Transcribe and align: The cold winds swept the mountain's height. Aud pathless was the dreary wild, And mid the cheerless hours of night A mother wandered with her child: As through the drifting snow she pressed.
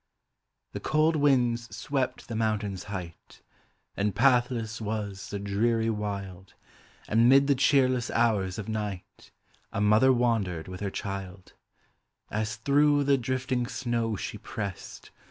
The 0.71 0.79
cold 0.79 1.15
winds 1.15 1.75
swept 1.77 2.27
the 2.27 2.35
mountain's 2.35 2.85
height. 2.85 3.43
Aud 3.95 4.15
pathless 4.15 4.81
was 4.81 5.29
the 5.29 5.37
dreary 5.37 5.91
wild, 5.91 6.55
And 7.07 7.29
mid 7.29 7.45
the 7.45 7.53
cheerless 7.53 8.09
hours 8.09 8.57
of 8.57 8.67
night 8.67 9.29
A 9.71 9.79
mother 9.79 10.11
wandered 10.11 10.67
with 10.67 10.79
her 10.79 10.89
child: 10.89 11.53
As 12.31 12.55
through 12.55 13.03
the 13.03 13.19
drifting 13.19 13.67
snow 13.67 14.15
she 14.15 14.39
pressed. 14.39 15.11